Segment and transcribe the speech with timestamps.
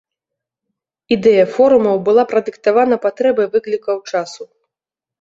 [1.17, 4.43] Ідэя форумаў была прадыктавана патрэбай выклікаў часу.